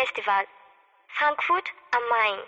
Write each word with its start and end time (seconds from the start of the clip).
Filmfestival, 0.00 0.46
Frankfurt 1.08 1.68
am 1.90 2.02
Main. 2.08 2.38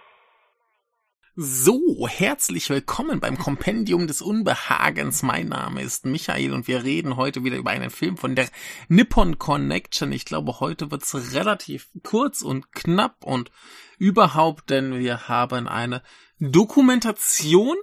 So, 1.35 2.07
herzlich 2.09 2.71
willkommen 2.71 3.21
beim 3.21 3.39
Kompendium 3.39 4.07
des 4.07 4.23
Unbehagens. 4.23 5.23
Mein 5.23 5.49
Name 5.49 5.83
ist 5.83 6.07
Michael 6.07 6.53
und 6.53 6.67
wir 6.67 6.83
reden 6.85 7.17
heute 7.17 7.45
wieder 7.45 7.57
über 7.57 7.71
einen 7.71 7.91
Film 7.91 8.17
von 8.17 8.37
der 8.37 8.49
Nippon 8.89 9.39
Connection. 9.39 10.13
Ich 10.13 10.25
glaube, 10.25 10.61
heute 10.61 10.91
wird's 10.91 11.15
relativ 11.35 11.89
kurz 12.03 12.43
und 12.43 12.73
knapp 12.73 13.25
und 13.25 13.51
überhaupt, 13.99 14.71
denn 14.71 14.99
wir 14.99 15.29
haben 15.29 15.69
eine 15.69 16.03
Dokumentation, 16.39 17.77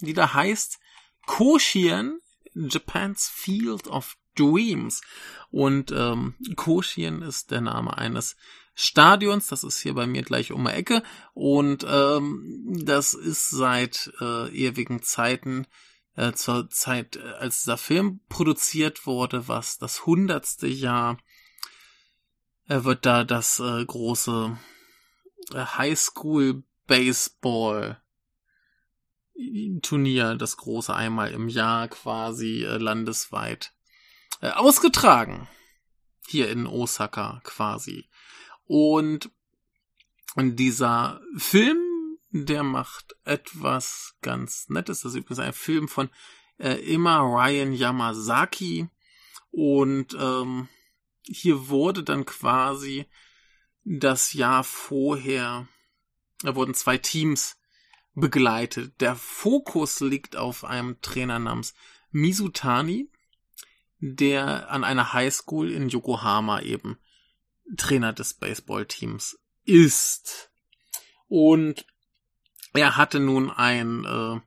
die 0.00 0.14
da 0.14 0.34
heißt 0.34 0.78
Koshien, 1.26 2.20
Japan's 2.54 3.28
Field 3.28 3.86
of 3.86 4.16
Dreams. 4.40 5.02
Und 5.50 5.92
ähm, 5.92 6.34
Koshien 6.56 7.22
ist 7.22 7.50
der 7.50 7.60
Name 7.60 7.96
eines 7.96 8.36
Stadions. 8.74 9.48
Das 9.48 9.64
ist 9.64 9.80
hier 9.80 9.94
bei 9.94 10.06
mir 10.06 10.22
gleich 10.22 10.52
um 10.52 10.64
die 10.64 10.72
Ecke. 10.72 11.02
Und 11.34 11.84
ähm, 11.88 12.78
das 12.84 13.14
ist 13.14 13.50
seit 13.50 14.12
äh, 14.20 14.48
ewigen 14.48 15.02
Zeiten 15.02 15.66
äh, 16.16 16.32
zur 16.32 16.70
Zeit, 16.70 17.16
äh, 17.16 17.32
als 17.38 17.62
dieser 17.62 17.78
Film 17.78 18.20
produziert 18.28 19.06
wurde, 19.06 19.48
was 19.48 19.78
das 19.78 20.06
hundertste 20.06 20.66
Jahr 20.66 21.18
äh, 22.68 22.84
wird 22.84 23.04
da 23.06 23.24
das 23.24 23.60
äh, 23.60 23.84
große 23.84 24.56
äh, 25.52 25.64
Highschool 25.64 26.62
Baseball 26.86 28.00
Turnier, 29.82 30.34
das 30.34 30.56
große 30.56 30.94
einmal 30.94 31.30
im 31.30 31.48
Jahr 31.48 31.88
quasi 31.88 32.64
äh, 32.64 32.76
landesweit 32.76 33.72
äh, 34.40 34.50
ausgetragen. 34.50 35.48
Hier 36.26 36.50
in 36.50 36.66
Osaka 36.66 37.40
quasi. 37.44 38.08
Und 38.66 39.30
dieser 40.36 41.20
Film, 41.36 41.78
der 42.30 42.62
macht 42.62 43.16
etwas 43.24 44.14
ganz 44.22 44.68
Nettes. 44.68 45.00
Das 45.00 45.12
ist 45.12 45.18
übrigens 45.18 45.40
ein 45.40 45.52
Film 45.52 45.88
von 45.88 46.08
äh, 46.58 46.94
Emma 46.94 47.20
Ryan 47.20 47.72
Yamazaki. 47.72 48.88
Und 49.50 50.16
ähm, 50.18 50.68
hier 51.22 51.68
wurde 51.68 52.04
dann 52.04 52.24
quasi 52.24 53.06
das 53.84 54.32
Jahr 54.32 54.62
vorher, 54.62 55.66
da 56.42 56.54
wurden 56.54 56.74
zwei 56.74 56.98
Teams 56.98 57.56
begleitet. 58.14 59.00
Der 59.00 59.16
Fokus 59.16 60.00
liegt 60.00 60.36
auf 60.36 60.64
einem 60.64 61.00
Trainer 61.00 61.38
namens 61.38 61.74
Misutani, 62.10 63.10
der 64.00 64.70
an 64.70 64.84
einer 64.84 65.12
Highschool 65.12 65.70
in 65.70 65.88
Yokohama 65.88 66.60
eben 66.60 66.98
Trainer 67.76 68.12
des 68.12 68.34
Baseballteams 68.34 69.38
ist. 69.64 70.50
Und 71.28 71.86
er 72.72 72.96
hatte 72.96 73.20
nun 73.20 73.50
einen 73.50 74.04
äh, 74.04 74.40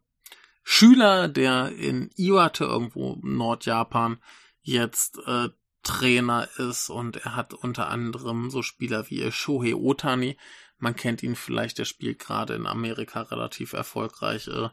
Schüler, 0.64 1.28
der 1.28 1.74
in 1.74 2.09
Iwate, 2.18 2.66
irgendwo 2.66 3.18
Nordjapan, 3.22 4.18
jetzt 4.62 5.20
äh, 5.26 5.50
Trainer 5.84 6.48
ist 6.58 6.90
und 6.90 7.18
er 7.18 7.36
hat 7.36 7.54
unter 7.54 7.90
anderem 7.90 8.50
so 8.50 8.62
Spieler 8.62 9.09
wie 9.09 9.30
Shohei 9.31 9.76
Otani. 9.76 10.38
Man 10.78 10.96
kennt 10.96 11.22
ihn 11.22 11.35
vielleicht, 11.35 11.78
der 11.78 11.85
spielt 11.85 12.20
gerade 12.20 12.56
in 12.56 12.66
Amerika 12.66 13.22
relativ 13.22 13.74
erfolgreich 13.74 14.47
äh, 14.47 14.70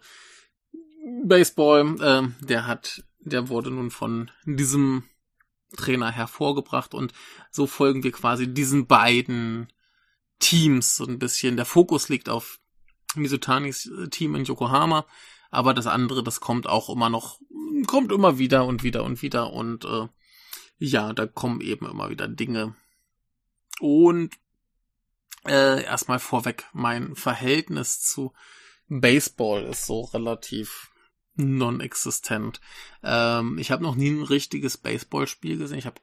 Baseball. 1.25 1.97
Äh, 2.01 2.45
der 2.45 2.67
hat, 2.67 3.03
der 3.21 3.49
wurde 3.49 3.71
nun 3.71 3.91
von 3.91 4.31
diesem 4.45 5.05
Trainer 5.77 6.11
hervorgebracht 6.11 6.95
und 6.95 7.13
so 7.51 7.67
folgen 7.67 8.03
wir 8.03 8.13
quasi 8.13 8.53
diesen 8.53 8.87
beiden 8.87 9.73
Teams 10.39 10.97
so 10.97 11.05
ein 11.05 11.19
bisschen. 11.19 11.57
Der 11.57 11.67
Fokus 11.67 12.09
liegt 12.09 12.29
auf 12.29 12.61
Misutanis 13.15 13.87
äh, 13.87 14.09
Team 14.09 14.35
in 14.35 14.45
Yokohama, 14.45 15.07
aber 15.51 15.75
das 15.75 15.87
andere, 15.87 16.23
das 16.23 16.41
kommt 16.41 16.67
auch 16.67 16.89
immer 16.89 17.09
noch, 17.09 17.41
kommt 17.87 18.11
immer 18.11 18.39
wieder 18.39 18.65
und 18.67 18.83
wieder 18.83 19.05
und 19.05 19.23
wieder 19.23 19.53
und 19.53 19.85
äh, 19.85 20.09
ja, 20.79 21.13
da 21.13 21.27
kommen 21.27 21.61
eben 21.61 21.87
immer 21.87 22.09
wieder 22.09 22.27
Dinge. 22.27 22.75
Und 23.81 24.35
äh, 25.47 25.85
erstmal 25.85 26.19
vorweg, 26.19 26.67
mein 26.73 27.15
Verhältnis 27.15 28.01
zu 28.01 28.33
Baseball 28.89 29.65
ist 29.65 29.87
so 29.87 30.03
relativ 30.03 30.90
non-existent. 31.37 32.61
Ähm, 33.03 33.59
ich 33.59 33.71
habe 33.71 33.83
noch 33.83 33.95
nie 33.95 34.11
ein 34.11 34.23
richtiges 34.23 34.77
Baseballspiel 34.77 35.59
gesehen. 35.59 35.79
Ich 35.79 35.87
habe 35.87 36.01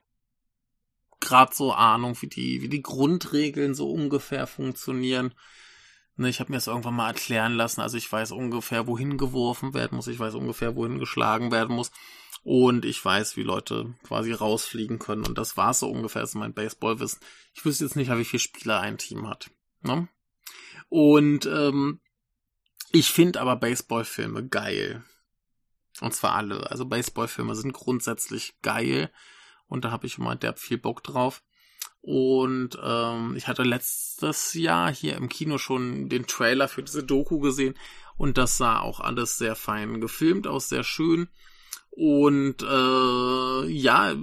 gerade 1.20 1.54
so 1.54 1.72
Ahnung, 1.72 2.16
wie 2.20 2.28
die, 2.28 2.62
wie 2.62 2.68
die 2.68 2.82
Grundregeln 2.82 3.74
so 3.74 3.90
ungefähr 3.90 4.46
funktionieren. 4.46 5.34
Ne, 6.16 6.28
ich 6.28 6.40
habe 6.40 6.50
mir 6.50 6.56
das 6.56 6.66
irgendwann 6.66 6.96
mal 6.96 7.08
erklären 7.08 7.54
lassen. 7.54 7.80
Also 7.80 7.96
ich 7.96 8.10
weiß 8.10 8.32
ungefähr, 8.32 8.86
wohin 8.86 9.18
geworfen 9.18 9.74
werden 9.74 9.96
muss. 9.96 10.08
Ich 10.08 10.18
weiß 10.18 10.34
ungefähr, 10.34 10.74
wohin 10.74 10.98
geschlagen 10.98 11.52
werden 11.52 11.76
muss. 11.76 11.92
Und 12.42 12.84
ich 12.84 13.04
weiß, 13.04 13.36
wie 13.36 13.42
Leute 13.42 13.94
quasi 14.02 14.32
rausfliegen 14.32 14.98
können. 14.98 15.24
Und 15.26 15.38
das 15.38 15.56
war 15.56 15.74
so 15.74 15.88
ungefähr, 15.88 16.26
so 16.26 16.38
mein 16.38 16.54
Baseballwissen. 16.54 17.20
Ich 17.54 17.64
wüsste 17.64 17.84
jetzt 17.84 17.94
nicht, 17.94 18.10
wie 18.10 18.24
viele 18.24 18.40
Spieler 18.40 18.80
ein 18.80 18.98
Team 18.98 19.28
hat. 19.28 19.50
Ne? 19.82 20.08
Und 20.88 21.46
ähm, 21.46 22.00
ich 22.90 23.10
finde 23.10 23.40
aber 23.40 23.56
Baseballfilme 23.56 24.48
geil. 24.48 25.04
Und 26.00 26.14
zwar 26.14 26.34
alle. 26.34 26.70
Also 26.70 26.86
Baseballfilme 26.86 27.54
sind 27.54 27.72
grundsätzlich 27.72 28.60
geil. 28.62 29.10
Und 29.66 29.84
da 29.84 29.90
habe 29.90 30.06
ich 30.06 30.18
immer 30.18 30.36
derb 30.36 30.58
viel 30.58 30.78
Bock 30.78 31.02
drauf. 31.02 31.42
Und 32.00 32.78
ähm, 32.82 33.34
ich 33.36 33.48
hatte 33.48 33.64
letztes 33.64 34.54
Jahr 34.54 34.92
hier 34.92 35.16
im 35.16 35.28
Kino 35.28 35.58
schon 35.58 36.08
den 36.08 36.26
Trailer 36.26 36.68
für 36.68 36.82
diese 36.82 37.04
Doku 37.04 37.38
gesehen. 37.40 37.74
Und 38.16 38.38
das 38.38 38.56
sah 38.56 38.80
auch 38.80 39.00
alles 39.00 39.38
sehr 39.38 39.54
fein 39.54 40.00
gefilmt 40.00 40.46
aus, 40.46 40.68
sehr 40.68 40.84
schön. 40.84 41.28
Und 41.90 42.62
äh, 42.62 43.66
ja, 43.66 44.14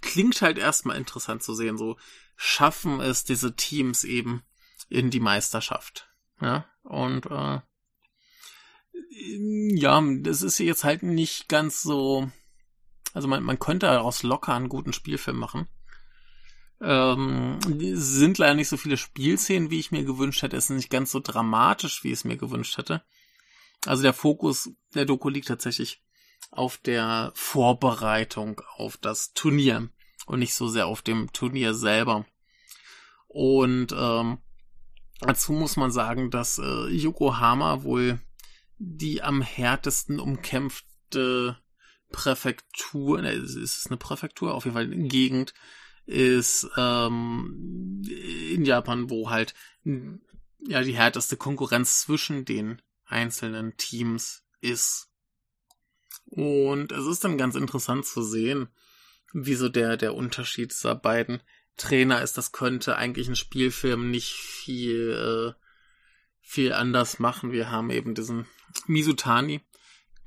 klingt 0.00 0.40
halt 0.40 0.58
erstmal 0.58 0.96
interessant 0.96 1.42
zu 1.42 1.54
sehen. 1.54 1.76
So 1.76 1.96
schaffen 2.36 3.00
es 3.00 3.24
diese 3.24 3.54
Teams 3.54 4.04
eben 4.04 4.42
in 4.88 5.10
die 5.10 5.20
Meisterschaft. 5.20 6.08
Ja, 6.40 6.66
und 6.82 7.26
äh, 7.26 7.60
ja, 9.10 10.02
das 10.20 10.42
ist 10.42 10.58
jetzt 10.58 10.84
halt 10.84 11.02
nicht 11.02 11.48
ganz 11.48 11.82
so. 11.82 12.30
Also 13.14 13.28
man, 13.28 13.42
man 13.42 13.58
könnte 13.58 13.86
daraus 13.86 14.22
locker 14.22 14.54
einen 14.54 14.68
guten 14.68 14.92
Spielfilm 14.92 15.38
machen. 15.38 15.66
Ähm, 16.80 17.58
sind 17.94 18.38
leider 18.38 18.54
nicht 18.54 18.68
so 18.68 18.76
viele 18.76 18.96
Spielszenen, 18.96 19.70
wie 19.70 19.80
ich 19.80 19.90
mir 19.90 20.04
gewünscht 20.04 20.42
hätte. 20.42 20.56
Es 20.56 20.70
ist 20.70 20.76
nicht 20.76 20.90
ganz 20.90 21.10
so 21.10 21.20
dramatisch, 21.20 22.04
wie 22.04 22.08
ich 22.08 22.14
es 22.14 22.24
mir 22.24 22.36
gewünscht 22.36 22.76
hätte. 22.78 23.02
Also 23.86 24.02
der 24.02 24.12
Fokus 24.12 24.70
der 24.94 25.04
Doku 25.04 25.28
liegt 25.28 25.48
tatsächlich 25.48 26.02
auf 26.50 26.78
der 26.78 27.32
Vorbereitung 27.34 28.60
auf 28.76 28.96
das 28.96 29.32
Turnier 29.32 29.90
und 30.26 30.38
nicht 30.38 30.54
so 30.54 30.68
sehr 30.68 30.86
auf 30.86 31.02
dem 31.02 31.32
Turnier 31.32 31.74
selber. 31.74 32.26
Und 33.26 33.92
ähm, 33.96 34.38
dazu 35.20 35.52
muss 35.52 35.76
man 35.76 35.90
sagen, 35.90 36.30
dass 36.30 36.58
äh, 36.58 36.88
Yokohama 36.88 37.82
wohl 37.82 38.20
die 38.78 39.22
am 39.22 39.42
härtesten 39.42 40.20
umkämpfte 40.20 41.58
Präfektur, 42.10 43.20
ne, 43.20 43.32
ist 43.32 43.56
es 43.56 43.86
eine 43.88 43.96
Präfektur, 43.96 44.54
auf 44.54 44.64
jeden 44.64 44.74
Fall 44.74 44.84
eine 44.84 45.08
Gegend, 45.08 45.52
ist 46.06 46.68
ähm, 46.76 48.02
in 48.50 48.64
Japan, 48.64 49.10
wo 49.10 49.30
halt 49.30 49.54
ja 49.84 50.82
die 50.82 50.96
härteste 50.96 51.36
Konkurrenz 51.36 52.00
zwischen 52.00 52.44
den 52.44 52.80
einzelnen 53.04 53.76
Teams 53.76 54.42
ist. 54.60 55.10
Und 56.24 56.92
es 56.92 57.06
ist 57.06 57.24
dann 57.24 57.38
ganz 57.38 57.54
interessant 57.54 58.06
zu 58.06 58.22
sehen, 58.22 58.68
wie 59.32 59.54
so 59.54 59.68
der, 59.68 59.96
der 59.96 60.14
Unterschied 60.14 60.70
dieser 60.70 60.94
beiden 60.94 61.42
Trainer 61.76 62.22
ist. 62.22 62.38
Das 62.38 62.52
könnte 62.52 62.96
eigentlich 62.96 63.28
ein 63.28 63.36
Spielfilm 63.36 64.10
nicht 64.10 64.32
viel, 64.34 65.54
äh, 65.56 65.67
viel 66.48 66.72
anders 66.72 67.18
machen. 67.18 67.52
Wir 67.52 67.70
haben 67.70 67.90
eben 67.90 68.14
diesen 68.14 68.46
Misutani, 68.86 69.60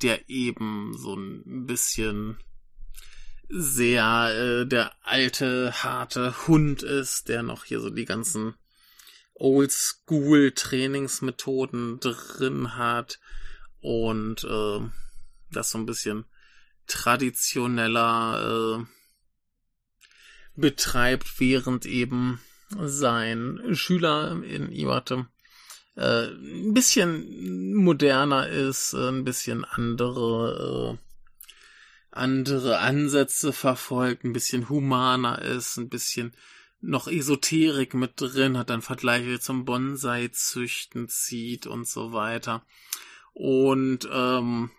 der 0.04 0.30
eben 0.30 0.96
so 0.96 1.16
ein 1.16 1.66
bisschen 1.66 2.38
sehr 3.50 4.62
äh, 4.62 4.68
der 4.68 4.92
alte, 5.02 5.74
harte 5.84 6.48
Hund 6.48 6.84
ist, 6.84 7.28
der 7.28 7.42
noch 7.42 7.66
hier 7.66 7.80
so 7.80 7.90
die 7.90 8.06
ganzen 8.06 8.54
Oldschool-Trainingsmethoden 9.34 12.00
drin 12.00 12.78
hat 12.78 13.20
und 13.80 14.44
äh, 14.44 14.80
das 15.52 15.72
so 15.72 15.80
ein 15.80 15.88
bisschen 15.88 16.26
traditioneller 16.86 18.80
äh, 18.80 18.86
betreibt, 20.56 21.40
während 21.40 21.88
eben 21.88 22.40
sein 22.70 23.60
Schüler 23.72 24.44
in 24.44 24.72
Iwate 24.72 25.26
äh, 25.96 26.28
ein 26.28 26.74
bisschen 26.74 27.76
moderner 27.76 28.48
ist, 28.48 28.94
äh, 28.94 29.10
ein 29.10 29.24
bisschen 29.24 29.66
andere 29.66 31.00
andere 32.12 32.80
Ansätze 32.80 33.54
verfolgt, 33.54 34.26
ein 34.26 34.34
bisschen 34.34 34.70
humaner 34.70 35.42
ist, 35.42 35.78
ein 35.78 35.90
bisschen 35.90 36.34
noch 36.82 37.08
Esoterik 37.08 37.94
mit 37.94 38.14
drin, 38.18 38.58
hat 38.58 38.70
dann 38.70 38.82
Vergleiche 38.82 39.40
zum 39.40 39.66
Bonsai-Züchten 39.66 41.08
zieht 41.08 41.68
und 41.68 41.88
so 41.88 42.12
weiter. 42.12 42.66
Und 43.34 44.10
ähm, 44.12 44.72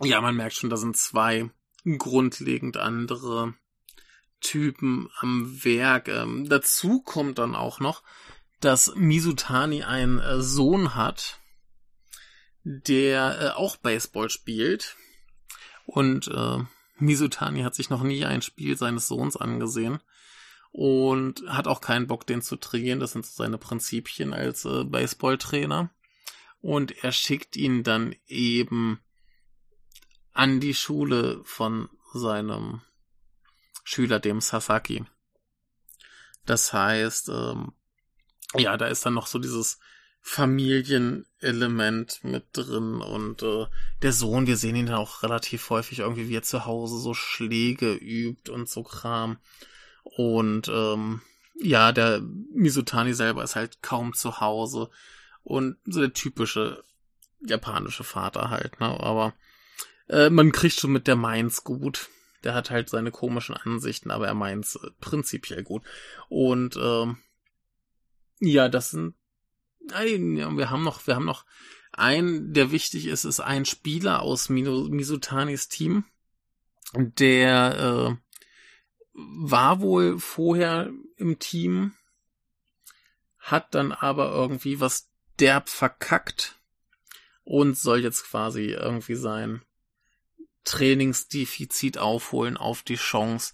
ja, 0.00 0.20
man 0.20 0.36
merkt 0.36 0.56
schon, 0.56 0.70
da 0.70 0.76
sind 0.76 0.96
zwei 0.96 1.50
grundlegend 1.98 2.76
andere 2.76 3.54
Typen 4.40 5.08
am 5.20 5.64
Werk. 5.64 6.08
Ähm, 6.08 6.48
dazu 6.48 7.00
kommt 7.00 7.38
dann 7.38 7.54
auch 7.54 7.80
noch, 7.80 8.02
dass 8.64 8.94
Misutani 8.94 9.82
einen 9.82 10.18
äh, 10.18 10.40
Sohn 10.40 10.94
hat, 10.94 11.38
der 12.62 13.40
äh, 13.40 13.48
auch 13.50 13.76
Baseball 13.76 14.30
spielt. 14.30 14.96
Und 15.86 16.28
äh, 16.28 16.58
Misutani 16.96 17.62
hat 17.62 17.74
sich 17.74 17.90
noch 17.90 18.02
nie 18.02 18.24
ein 18.24 18.40
Spiel 18.40 18.76
seines 18.78 19.06
Sohns 19.06 19.36
angesehen 19.36 20.00
und 20.72 21.46
hat 21.46 21.66
auch 21.66 21.80
keinen 21.80 22.06
Bock, 22.06 22.26
den 22.26 22.40
zu 22.40 22.56
trainieren. 22.56 23.00
Das 23.00 23.12
sind 23.12 23.26
so 23.26 23.32
seine 23.34 23.58
Prinzipien 23.58 24.32
als 24.32 24.64
äh, 24.64 24.84
Baseballtrainer. 24.84 25.90
Und 26.60 27.04
er 27.04 27.12
schickt 27.12 27.56
ihn 27.56 27.82
dann 27.82 28.16
eben 28.26 28.98
an 30.32 30.60
die 30.60 30.74
Schule 30.74 31.42
von 31.44 31.90
seinem 32.14 32.80
Schüler, 33.84 34.20
dem 34.20 34.40
Sasaki. 34.40 35.04
Das 36.46 36.72
heißt, 36.72 37.28
ähm, 37.28 37.72
ja, 38.56 38.76
da 38.76 38.86
ist 38.86 39.04
dann 39.04 39.14
noch 39.14 39.26
so 39.26 39.38
dieses 39.38 39.78
Familienelement 40.26 42.24
mit 42.24 42.44
drin 42.52 43.02
und 43.02 43.42
äh, 43.42 43.66
der 44.02 44.12
Sohn, 44.12 44.46
wir 44.46 44.56
sehen 44.56 44.74
ihn 44.74 44.86
dann 44.86 44.94
auch 44.94 45.22
relativ 45.22 45.68
häufig 45.68 45.98
irgendwie, 45.98 46.30
wie 46.30 46.36
er 46.36 46.42
zu 46.42 46.64
Hause 46.64 46.98
so 46.98 47.12
Schläge 47.12 47.92
übt 47.92 48.50
und 48.50 48.66
so 48.68 48.82
Kram. 48.82 49.36
Und 50.02 50.68
ähm, 50.68 51.20
ja, 51.56 51.92
der 51.92 52.22
Misutani 52.54 53.12
selber 53.12 53.44
ist 53.44 53.54
halt 53.54 53.82
kaum 53.82 54.14
zu 54.14 54.40
Hause 54.40 54.88
und 55.42 55.76
so 55.84 56.00
der 56.00 56.14
typische 56.14 56.82
japanische 57.46 58.04
Vater 58.04 58.48
halt, 58.50 58.80
ne? 58.80 58.86
Aber 58.86 59.34
äh, 60.08 60.30
man 60.30 60.52
kriegt 60.52 60.80
schon 60.80 60.92
mit 60.92 61.06
der 61.06 61.16
Mainz 61.16 61.64
gut. 61.64 62.08
Der 62.44 62.54
hat 62.54 62.70
halt 62.70 62.90
seine 62.90 63.10
komischen 63.10 63.56
Ansichten, 63.56 64.10
aber 64.10 64.26
er 64.26 64.34
meint's 64.34 64.76
äh, 64.76 64.90
prinzipiell 65.00 65.62
gut. 65.62 65.82
Und 66.28 66.76
ähm, 66.76 67.18
ja, 68.40 68.68
das 68.68 68.90
sind 68.90 69.14
Nein, 69.86 70.36
wir 70.56 70.70
haben 70.70 70.82
noch, 70.82 71.06
wir 71.06 71.14
haben 71.14 71.26
noch 71.26 71.44
einen, 71.92 72.52
der 72.54 72.70
wichtig 72.70 73.06
ist, 73.06 73.24
ist 73.24 73.40
ein 73.40 73.64
Spieler 73.64 74.22
aus 74.22 74.48
Misutanis 74.48 75.68
Team. 75.68 76.04
Der 76.94 78.16
äh, 78.16 78.16
war 79.12 79.80
wohl 79.80 80.18
vorher 80.18 80.90
im 81.16 81.38
Team, 81.38 81.94
hat 83.38 83.74
dann 83.74 83.92
aber 83.92 84.30
irgendwie 84.30 84.80
was 84.80 85.10
derb 85.38 85.68
verkackt 85.68 86.58
und 87.42 87.76
soll 87.76 88.00
jetzt 88.00 88.24
quasi 88.24 88.70
irgendwie 88.70 89.16
sein 89.16 89.62
Trainingsdefizit 90.64 91.98
aufholen 91.98 92.56
auf 92.56 92.82
die 92.82 92.96
Chance, 92.96 93.52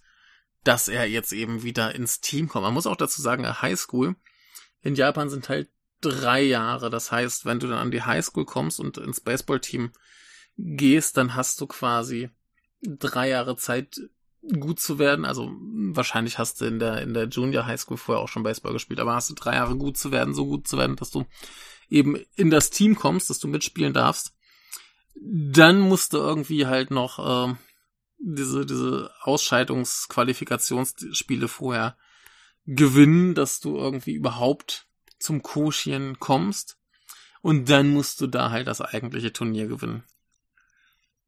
dass 0.63 0.87
er 0.89 1.07
jetzt 1.07 1.33
eben 1.33 1.65
wieder 1.65 1.95
ins 1.95 2.21
Team 2.21 2.49
kommt. 2.49 2.63
Man 2.63 2.75
muss 2.75 2.87
auch 2.87 2.97
dazu 2.97 3.21
sagen, 3.21 3.61
Highschool 3.61 4.15
in 4.83 4.95
Japan 4.95 5.31
sind 5.31 5.49
halt 5.49 5.69
drei 6.01 6.43
Jahre. 6.43 6.91
Das 6.91 7.13
heißt, 7.13 7.45
wenn 7.45 7.61
du 7.61 7.67
dann 7.67 7.79
an 7.79 7.91
die 7.91 8.03
Highschool 8.03 8.45
kommst 8.45 8.81
und 8.81 8.99
ins 8.99 9.21
Baseballteam 9.21 9.93
gehst, 10.57 11.17
dann 11.17 11.35
hast 11.35 11.61
du 11.61 11.67
quasi 11.67 12.31
drei 12.83 13.29
Jahre 13.29 13.57
Zeit, 13.57 14.01
gut 14.59 14.81
zu 14.81 14.99
werden. 14.99 15.27
Also 15.27 15.53
wahrscheinlich 15.61 16.39
hast 16.39 16.61
du 16.61 16.65
in 16.65 16.79
der 16.79 17.03
in 17.03 17.13
der 17.13 17.29
Junior 17.29 17.67
Highschool 17.67 17.99
vorher 17.99 18.23
auch 18.23 18.29
schon 18.29 18.43
Baseball 18.43 18.73
gespielt, 18.73 18.99
aber 18.99 19.15
hast 19.15 19.29
du 19.29 19.35
drei 19.35 19.57
Jahre 19.57 19.77
gut 19.77 19.99
zu 19.99 20.13
werden, 20.13 20.33
so 20.33 20.47
gut 20.47 20.67
zu 20.67 20.79
werden, 20.79 20.97
dass 20.97 21.11
du 21.11 21.27
eben 21.91 22.17
in 22.37 22.49
das 22.49 22.71
Team 22.71 22.95
kommst, 22.95 23.29
dass 23.29 23.39
du 23.39 23.49
mitspielen 23.49 23.93
darfst 23.93 24.33
dann 25.23 25.81
musste 25.81 26.19
irgendwie 26.19 26.67
halt 26.67 26.91
noch 26.91 27.19
äh, 27.19 27.55
diese, 28.19 28.67
diese 28.67 29.11
Ausscheidungsqualifikationsspiele 29.23 31.49
vorher 31.49 31.97
gewinnen, 32.75 33.35
dass 33.35 33.61
du 33.61 33.77
irgendwie 33.77 34.13
überhaupt 34.13 34.87
zum 35.19 35.43
Koshien 35.43 36.19
kommst. 36.19 36.79
Und 37.43 37.71
dann 37.71 37.89
musst 37.89 38.21
du 38.21 38.27
da 38.27 38.51
halt 38.51 38.67
das 38.67 38.81
eigentliche 38.81 39.33
Turnier 39.33 39.67
gewinnen. 39.67 40.05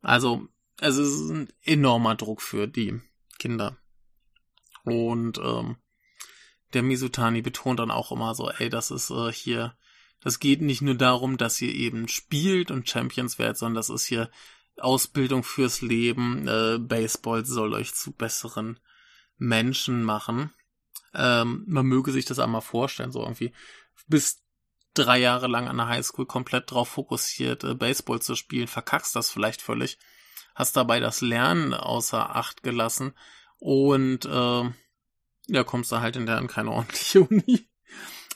Also, 0.02 0.48
es 0.78 0.96
ist 0.96 1.30
ein 1.30 1.48
enormer 1.62 2.14
Druck 2.16 2.42
für 2.42 2.66
die 2.66 3.00
Kinder. 3.38 3.78
Und 4.84 5.38
ähm, 5.38 5.76
der 6.74 6.82
Misutani 6.82 7.40
betont 7.40 7.80
dann 7.80 7.90
auch 7.90 8.12
immer 8.12 8.34
so, 8.34 8.50
ey, 8.50 8.68
das 8.68 8.90
ist 8.90 9.10
äh, 9.10 9.32
hier 9.32 9.76
das 10.22 10.38
geht 10.38 10.62
nicht 10.62 10.82
nur 10.82 10.94
darum, 10.94 11.36
dass 11.36 11.60
ihr 11.60 11.74
eben 11.74 12.08
spielt 12.08 12.70
und 12.70 12.88
Champions 12.88 13.38
werdet, 13.38 13.58
sondern 13.58 13.74
das 13.74 13.90
ist 13.90 14.06
hier 14.06 14.30
Ausbildung 14.78 15.42
fürs 15.42 15.82
Leben. 15.82 16.46
Äh, 16.46 16.78
Baseball 16.78 17.44
soll 17.44 17.74
euch 17.74 17.94
zu 17.94 18.12
besseren 18.12 18.78
Menschen 19.36 20.04
machen. 20.04 20.52
Ähm, 21.14 21.64
man 21.66 21.86
möge 21.86 22.12
sich 22.12 22.24
das 22.24 22.38
einmal 22.38 22.62
vorstellen, 22.62 23.12
so 23.12 23.20
irgendwie 23.20 23.52
bis 24.08 24.42
drei 24.94 25.18
Jahre 25.18 25.46
lang 25.46 25.68
an 25.68 25.76
der 25.76 25.88
Highschool 25.88 26.26
komplett 26.26 26.70
drauf 26.70 26.88
fokussiert, 26.88 27.64
äh, 27.64 27.74
Baseball 27.74 28.20
zu 28.20 28.34
spielen, 28.34 28.68
verkackst 28.68 29.16
das 29.16 29.30
vielleicht 29.30 29.62
völlig, 29.62 29.98
hast 30.54 30.76
dabei 30.76 31.00
das 31.00 31.20
Lernen 31.20 31.74
außer 31.74 32.34
Acht 32.36 32.62
gelassen 32.62 33.14
und 33.58 34.24
äh, 34.24 34.70
ja, 35.48 35.64
kommst 35.64 35.92
da 35.92 36.00
halt 36.00 36.16
in 36.16 36.26
der 36.26 36.38
an 36.38 36.46
keine 36.46 36.70
ordentliche 36.70 37.20
Uni. 37.28 37.68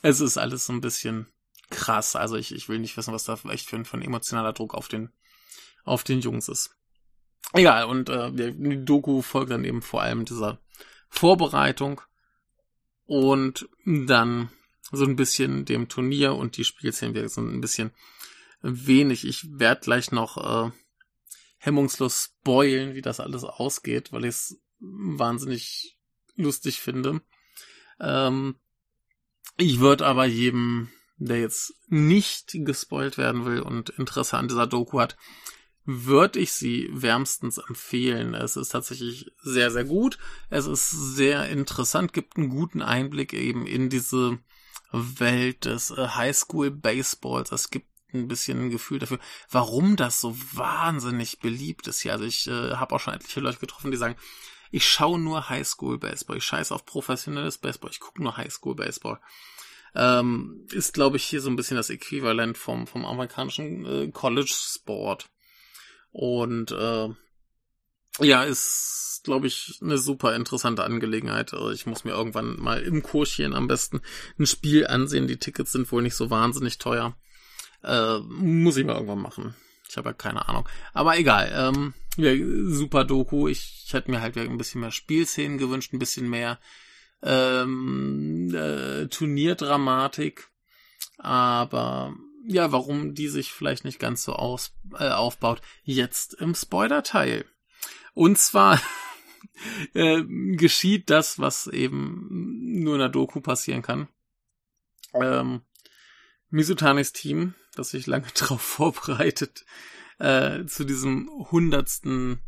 Es 0.01 0.19
ist 0.19 0.37
alles 0.37 0.65
so 0.65 0.73
ein 0.73 0.81
bisschen 0.81 1.27
krass. 1.69 2.15
Also 2.15 2.35
ich, 2.35 2.53
ich 2.53 2.69
will 2.69 2.79
nicht 2.79 2.97
wissen, 2.97 3.13
was 3.13 3.23
da 3.23 3.37
echt 3.49 3.67
für, 3.69 3.83
für 3.85 3.97
ein 3.97 4.03
emotionaler 4.03 4.53
Druck 4.53 4.73
auf 4.73 4.87
den, 4.87 5.11
auf 5.83 6.03
den 6.03 6.21
Jungs 6.21 6.47
ist. 6.47 6.75
Egal, 7.53 7.85
und 7.85 8.09
äh, 8.09 8.31
die 8.31 8.83
Doku 8.83 9.21
folgt 9.21 9.51
dann 9.51 9.63
eben 9.63 9.81
vor 9.81 10.01
allem 10.01 10.25
dieser 10.25 10.59
Vorbereitung 11.09 12.01
und 13.07 13.67
dann 13.85 14.49
so 14.91 15.05
ein 15.05 15.15
bisschen 15.15 15.65
dem 15.65 15.89
Turnier 15.89 16.35
und 16.35 16.57
die 16.57 16.63
Spielszenen 16.63 17.15
wir 17.15 17.27
sind 17.27 17.53
ein 17.53 17.61
bisschen 17.61 17.91
wenig. 18.61 19.25
Ich 19.25 19.59
werde 19.59 19.81
gleich 19.81 20.11
noch 20.11 20.37
äh, 20.37 20.71
hemmungslos 21.57 22.31
spoilen, 22.39 22.93
wie 22.93 23.01
das 23.01 23.19
alles 23.19 23.43
ausgeht, 23.43 24.11
weil 24.11 24.25
ich 24.25 24.29
es 24.29 24.61
wahnsinnig 24.79 25.97
lustig 26.35 26.79
finde. 26.79 27.21
Ähm, 27.99 28.55
ich 29.57 29.79
würde 29.79 30.05
aber 30.05 30.25
jedem 30.25 30.89
der 31.17 31.39
jetzt 31.39 31.73
nicht 31.87 32.51
gespoilt 32.53 33.17
werden 33.17 33.45
will 33.45 33.59
und 33.59 33.89
Interesse 33.89 34.37
an 34.37 34.47
dieser 34.47 34.67
Doku 34.67 34.99
hat, 34.99 35.17
würde 35.87 36.39
ich 36.39 36.51
sie 36.51 36.89
wärmstens 36.91 37.57
empfehlen. 37.57 38.33
Es 38.33 38.57
ist 38.57 38.69
tatsächlich 38.69 39.31
sehr, 39.41 39.71
sehr 39.71 39.85
gut. 39.85 40.19
Es 40.49 40.67
ist 40.67 40.91
sehr 40.91 41.49
interessant, 41.49 42.13
gibt 42.13 42.37
einen 42.37 42.49
guten 42.49 42.81
Einblick 42.81 43.33
eben 43.33 43.65
in 43.65 43.89
diese 43.89 44.37
Welt 44.91 45.65
des 45.65 45.91
äh, 45.91 46.09
Highschool 46.09 46.71
Baseballs. 46.71 47.51
Es 47.51 47.69
gibt 47.69 47.87
ein 48.13 48.27
bisschen 48.27 48.65
ein 48.65 48.69
Gefühl 48.69 48.99
dafür, 48.99 49.19
warum 49.49 49.95
das 49.95 50.21
so 50.21 50.37
wahnsinnig 50.53 51.39
beliebt 51.39 51.87
ist 51.87 52.01
hier. 52.01 52.13
Also 52.13 52.25
ich 52.25 52.47
äh, 52.47 52.75
habe 52.75 52.93
auch 52.93 52.99
schon 52.99 53.13
etliche 53.13 53.39
Leute 53.39 53.59
getroffen, 53.59 53.91
die 53.91 53.97
sagen, 53.97 54.17
ich 54.71 54.87
schaue 54.87 55.19
nur 55.19 55.49
Highschool 55.49 55.97
Baseball. 55.97 56.37
Ich 56.37 56.43
scheiße 56.43 56.75
auf 56.75 56.85
professionelles 56.85 57.57
Baseball. 57.57 57.91
Ich 57.91 58.01
gucke 58.01 58.21
nur 58.21 58.35
Highschool 58.35 58.75
Baseball 58.75 59.19
ähm, 59.95 60.67
ist, 60.71 60.93
glaube 60.93 61.17
ich, 61.17 61.23
hier 61.23 61.41
so 61.41 61.49
ein 61.49 61.55
bisschen 61.55 61.77
das 61.77 61.89
Äquivalent 61.89 62.57
vom, 62.57 62.87
vom 62.87 63.05
amerikanischen 63.05 63.85
äh, 63.85 64.11
College 64.11 64.53
Sport. 64.53 65.29
Und 66.11 66.71
äh, 66.71 67.09
ja, 68.19 68.43
ist, 68.43 69.21
glaube 69.23 69.47
ich, 69.47 69.79
eine 69.81 69.97
super 69.97 70.35
interessante 70.35 70.83
Angelegenheit. 70.83 71.53
Also 71.53 71.71
ich 71.71 71.85
muss 71.85 72.03
mir 72.03 72.11
irgendwann 72.11 72.59
mal 72.59 72.81
im 72.81 73.03
Kurschen 73.03 73.53
am 73.53 73.67
besten 73.67 74.01
ein 74.39 74.47
Spiel 74.47 74.87
ansehen. 74.87 75.27
Die 75.27 75.37
Tickets 75.37 75.71
sind 75.71 75.91
wohl 75.91 76.01
nicht 76.01 76.15
so 76.15 76.29
wahnsinnig 76.29 76.77
teuer. 76.77 77.15
Äh, 77.83 78.19
muss 78.19 78.77
ich 78.77 78.85
mal 78.85 78.95
irgendwann 78.95 79.21
machen. 79.21 79.55
Ich 79.89 79.97
habe 79.97 80.09
ja 80.09 80.13
keine 80.13 80.47
Ahnung. 80.49 80.67
Aber 80.93 81.17
egal. 81.17 81.51
Ähm, 81.53 81.93
ja, 82.17 82.33
super 82.73 83.03
Doku. 83.03 83.47
Ich, 83.47 83.83
ich 83.85 83.93
hätte 83.93 84.11
mir 84.11 84.21
halt 84.21 84.37
ein 84.37 84.57
bisschen 84.57 84.81
mehr 84.81 84.91
Spielszenen 84.91 85.57
gewünscht, 85.57 85.93
ein 85.93 85.99
bisschen 85.99 86.29
mehr 86.29 86.59
ähm, 87.21 88.53
äh, 88.53 89.07
Turnierdramatik. 89.07 90.49
Aber 91.17 92.15
ja, 92.47 92.71
warum 92.71 93.13
die 93.13 93.27
sich 93.27 93.51
vielleicht 93.51 93.83
nicht 93.83 93.99
ganz 93.99 94.23
so 94.23 94.33
aus, 94.33 94.73
äh, 94.97 95.09
aufbaut, 95.09 95.61
jetzt 95.83 96.33
im 96.35 96.55
Spoiler-Teil. 96.55 97.45
Und 98.13 98.37
zwar 98.37 98.81
äh, 99.93 100.23
geschieht 100.55 101.09
das, 101.09 101.39
was 101.39 101.67
eben 101.67 102.81
nur 102.81 102.95
in 102.95 102.99
der 102.99 103.09
Doku 103.09 103.41
passieren 103.41 103.81
kann. 103.81 104.07
Ähm, 105.13 105.61
Misutanis 106.49 107.11
Team, 107.11 107.55
das 107.75 107.91
sich 107.91 108.07
lange 108.07 108.27
darauf 108.35 108.61
vorbereitet, 108.61 109.65
äh, 110.19 110.65
zu 110.65 110.85
diesem 110.85 111.29
hundertsten 111.51 112.39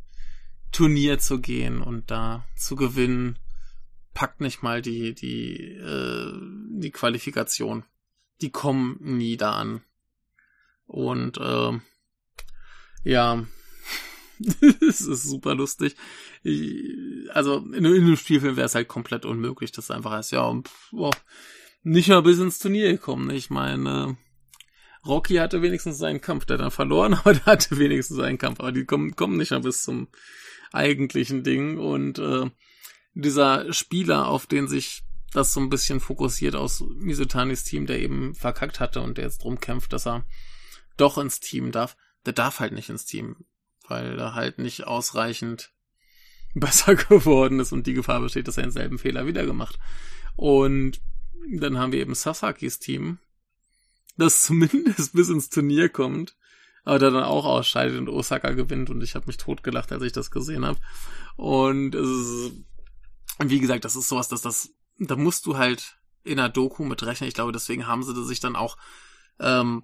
Turnier 0.71 1.19
zu 1.19 1.39
gehen 1.39 1.81
und 1.81 2.11
da 2.11 2.47
zu 2.55 2.75
gewinnen, 2.75 3.37
packt 4.13 4.41
nicht 4.41 4.63
mal 4.63 4.81
die, 4.81 5.13
die, 5.13 5.55
äh, 5.55 6.33
die 6.71 6.91
Qualifikation. 6.91 7.83
Die 8.41 8.51
kommen 8.51 8.97
nie 9.01 9.35
da 9.35 9.53
an. 9.53 9.81
Und 10.89 11.37
äh, 11.37 11.79
ja, 13.03 13.45
es 14.81 15.01
ist 15.01 15.23
super 15.23 15.53
lustig. 15.53 15.95
Ich, 16.41 16.83
also 17.31 17.57
in, 17.57 17.85
in 17.85 18.03
einem 18.03 18.17
Spielfilm 18.17 18.55
wäre 18.55 18.65
es 18.65 18.73
halt 18.73 18.87
komplett 18.87 19.23
unmöglich, 19.23 19.71
dass 19.71 19.91
einfach 19.91 20.11
heißt, 20.11 20.31
ja, 20.31 20.51
pff, 20.51 20.93
oh, 20.93 21.11
nicht 21.83 22.09
mal 22.09 22.23
bis 22.23 22.39
ins 22.39 22.57
Turnier 22.57 22.91
gekommen. 22.91 23.29
Ich 23.29 23.51
meine, 23.51 24.17
Rocky 25.05 25.35
hatte 25.35 25.61
wenigstens 25.61 25.99
seinen 25.99 26.21
Kampf, 26.21 26.45
der 26.45 26.57
dann 26.57 26.71
verloren, 26.71 27.13
aber 27.19 27.33
der 27.33 27.45
hatte 27.45 27.77
wenigstens 27.77 28.17
seinen 28.17 28.39
Kampf. 28.39 28.59
Aber 28.59 28.71
die 28.71 28.85
kommen, 28.85 29.15
kommen 29.15 29.37
nicht 29.37 29.51
mal 29.51 29.61
bis 29.61 29.83
zum 29.83 30.07
eigentlichen 30.71 31.43
Ding. 31.43 31.77
Und 31.77 32.17
äh, 32.17 32.49
dieser 33.13 33.71
Spieler, 33.73 34.27
auf 34.27 34.47
den 34.47 34.67
sich 34.67 35.03
das 35.33 35.53
so 35.53 35.59
ein 35.59 35.69
bisschen 35.69 35.99
fokussiert 35.99 36.55
aus 36.55 36.83
Misutanis 36.95 37.63
Team, 37.63 37.85
der 37.85 37.99
eben 37.99 38.33
verkackt 38.33 38.79
hatte 38.79 39.01
und 39.01 39.19
der 39.19 39.25
jetzt 39.25 39.43
drum 39.43 39.59
kämpft, 39.59 39.93
dass 39.93 40.07
er 40.07 40.25
doch 40.99 41.17
ins 41.17 41.39
Team 41.39 41.71
darf, 41.71 41.95
der 42.25 42.33
darf 42.33 42.59
halt 42.59 42.73
nicht 42.73 42.89
ins 42.89 43.05
Team, 43.05 43.45
weil 43.87 44.19
er 44.19 44.35
halt 44.35 44.59
nicht 44.59 44.85
ausreichend 44.85 45.71
besser 46.55 46.95
geworden 46.95 47.59
ist 47.59 47.71
und 47.71 47.87
die 47.87 47.93
Gefahr 47.93 48.21
besteht, 48.21 48.47
dass 48.47 48.57
er 48.57 48.63
denselben 48.63 48.97
Fehler 48.99 49.25
wieder 49.25 49.45
gemacht. 49.45 49.77
Und 50.35 51.01
dann 51.51 51.77
haben 51.77 51.91
wir 51.91 51.99
eben 51.99 52.15
Sasakis 52.15 52.79
Team, 52.79 53.19
das 54.17 54.41
zumindest 54.43 55.13
bis 55.13 55.29
ins 55.29 55.49
Turnier 55.49 55.89
kommt, 55.89 56.35
aber 56.83 56.99
der 56.99 57.11
dann 57.11 57.23
auch 57.23 57.45
ausscheidet 57.45 57.97
und 57.97 58.09
Osaka 58.09 58.51
gewinnt 58.51 58.89
und 58.89 59.01
ich 59.01 59.15
habe 59.15 59.27
mich 59.27 59.37
totgelacht, 59.37 59.91
als 59.91 60.03
ich 60.03 60.11
das 60.11 60.31
gesehen 60.31 60.65
habe. 60.65 60.79
Und 61.35 61.93
es 61.93 62.09
ist, 62.09 62.53
wie 63.39 63.59
gesagt, 63.59 63.85
das 63.85 63.95
ist 63.95 64.09
sowas, 64.09 64.27
dass 64.27 64.41
das, 64.41 64.73
da 64.97 65.15
musst 65.15 65.45
du 65.45 65.57
halt 65.57 65.97
in 66.23 66.37
der 66.37 66.49
Doku 66.49 66.83
mit 66.83 67.03
rechnen. 67.03 67.27
Ich 67.27 67.33
glaube, 67.33 67.51
deswegen 67.51 67.87
haben 67.87 68.03
sie 68.03 68.25
sich 68.25 68.39
dann 68.39 68.55
auch 68.55 68.77
ähm, 69.39 69.83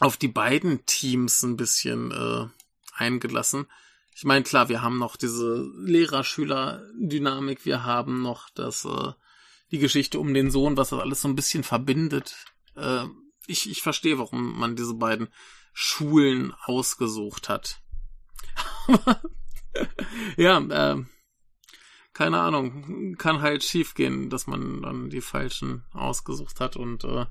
auf 0.00 0.16
die 0.16 0.28
beiden 0.28 0.84
Teams 0.86 1.42
ein 1.42 1.56
bisschen 1.56 2.10
äh, 2.12 2.46
eingelassen. 2.94 3.66
Ich 4.14 4.24
meine, 4.24 4.42
klar, 4.42 4.68
wir 4.68 4.82
haben 4.82 4.98
noch 4.98 5.16
diese 5.16 5.70
Lehrer-Schüler-Dynamik, 5.76 7.64
wir 7.64 7.84
haben 7.84 8.22
noch 8.22 8.50
das, 8.50 8.84
äh, 8.84 9.12
die 9.70 9.78
Geschichte 9.78 10.18
um 10.18 10.34
den 10.34 10.50
Sohn, 10.50 10.76
was 10.76 10.90
das 10.90 11.00
alles 11.00 11.22
so 11.22 11.28
ein 11.28 11.36
bisschen 11.36 11.62
verbindet. 11.62 12.36
Äh, 12.74 13.04
ich, 13.46 13.70
ich 13.70 13.82
verstehe, 13.82 14.18
warum 14.18 14.58
man 14.58 14.76
diese 14.76 14.94
beiden 14.94 15.28
Schulen 15.72 16.52
ausgesucht 16.64 17.48
hat. 17.48 17.80
ja, 20.36 20.58
äh, 20.58 21.04
keine 22.12 22.40
Ahnung, 22.40 23.14
kann 23.16 23.40
halt 23.40 23.62
schiefgehen, 23.62 24.28
dass 24.28 24.48
man 24.48 24.82
dann 24.82 25.10
die 25.10 25.20
falschen 25.20 25.84
ausgesucht 25.92 26.58
hat 26.58 26.74
und 26.76 27.04
äh, 27.04 27.26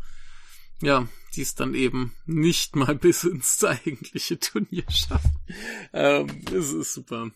ja, 0.82 1.08
die 1.36 1.42
es 1.42 1.56
dann 1.56 1.74
eben 1.74 2.14
nicht 2.26 2.76
mal 2.76 2.96
bis 2.96 3.24
ins 3.24 3.64
eigentliche 3.64 4.40
Turnier 4.40 4.86
schafft. 4.90 5.34
Ähm, 5.94 6.28
es 6.52 6.72
ist 6.72 6.94
super. 6.94 7.32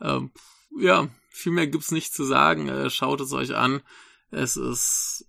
Ähm, 0.00 0.30
ja, 0.78 1.08
viel 1.28 1.52
mehr 1.52 1.66
gibt's 1.66 1.92
nicht 1.92 2.12
zu 2.14 2.24
sagen. 2.24 2.68
Äh, 2.68 2.90
schaut 2.90 3.20
es 3.20 3.32
euch 3.32 3.54
an. 3.54 3.82
Es 4.30 4.56
ist 4.56 5.26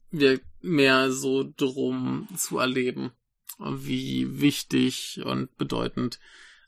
mehr 0.62 1.12
so 1.12 1.52
drum 1.58 2.28
zu 2.36 2.58
erleben, 2.58 3.12
wie 3.60 4.40
wichtig 4.40 5.22
und 5.24 5.56
bedeutend 5.58 6.20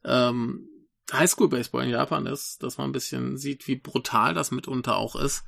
ähm, 0.04 0.70
Highschool-Baseball 1.12 1.86
in 1.86 1.92
Japan 1.92 2.26
ist, 2.26 2.64
dass 2.64 2.78
man 2.78 2.90
ein 2.90 2.94
bisschen 2.94 3.38
sieht, 3.38 3.68
wie 3.68 3.76
brutal 3.76 4.34
das 4.34 4.52
mitunter 4.52 4.98
auch 4.98 5.16
ist. 5.16 5.44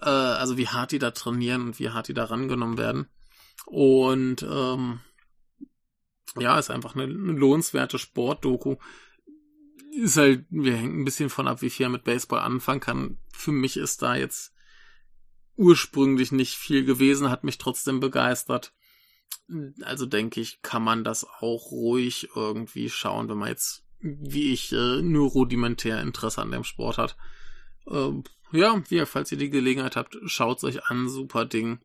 Äh, 0.00 0.08
also 0.08 0.56
wie 0.56 0.68
hart 0.68 0.92
die 0.92 0.98
da 0.98 1.10
trainieren 1.10 1.66
und 1.66 1.78
wie 1.78 1.90
hart 1.90 2.08
die 2.08 2.14
da 2.14 2.24
rangenommen 2.24 2.78
werden. 2.78 3.06
Und 3.66 4.42
ähm, 4.42 5.00
ja, 6.38 6.58
ist 6.58 6.70
einfach 6.70 6.94
eine, 6.94 7.04
eine 7.04 7.32
lohnenswerte 7.32 7.98
Sportdoku. 7.98 8.76
Ist 9.92 10.16
halt, 10.16 10.46
wir 10.50 10.76
hängen 10.76 11.00
ein 11.00 11.04
bisschen 11.04 11.30
von 11.30 11.48
ab, 11.48 11.62
wie 11.62 11.70
viel 11.70 11.86
er 11.86 11.90
mit 11.90 12.04
Baseball 12.04 12.40
anfangen 12.40 12.80
kann. 12.80 13.18
Für 13.32 13.52
mich 13.52 13.76
ist 13.76 14.02
da 14.02 14.14
jetzt 14.14 14.52
ursprünglich 15.56 16.30
nicht 16.30 16.54
viel 16.54 16.84
gewesen, 16.84 17.30
hat 17.30 17.44
mich 17.44 17.58
trotzdem 17.58 18.00
begeistert. 18.00 18.72
Also 19.82 20.06
denke 20.06 20.40
ich, 20.40 20.62
kann 20.62 20.82
man 20.82 21.04
das 21.04 21.24
auch 21.24 21.70
ruhig 21.70 22.28
irgendwie 22.34 22.88
schauen, 22.88 23.28
wenn 23.28 23.38
man 23.38 23.48
jetzt, 23.48 23.84
wie 23.98 24.52
ich, 24.52 24.72
äh, 24.72 25.02
nur 25.02 25.30
rudimentär 25.30 26.00
Interesse 26.00 26.40
an 26.40 26.52
dem 26.52 26.64
Sport 26.64 26.98
hat. 26.98 27.16
Ähm, 27.90 28.24
ja, 28.52 28.80
wie, 28.88 29.04
falls 29.04 29.32
ihr 29.32 29.38
die 29.38 29.50
Gelegenheit 29.50 29.96
habt, 29.96 30.16
schaut 30.24 30.62
euch 30.64 30.86
an, 30.86 31.08
super 31.08 31.44
Ding. 31.44 31.80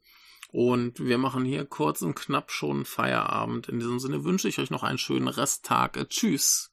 Und 0.54 1.04
wir 1.04 1.18
machen 1.18 1.46
hier 1.46 1.66
kurz 1.66 2.04
und 2.04 2.14
knapp 2.14 2.52
schon 2.52 2.86
Feierabend. 2.86 3.70
In 3.70 3.80
diesem 3.80 4.00
Sinne 4.00 4.24
wünsche 4.24 4.48
ich 4.48 4.60
euch 4.60 4.70
noch 4.70 4.84
einen 4.84 5.00
schönen 5.00 5.28
Resttag. 5.28 6.08
Tschüss. 6.10 6.73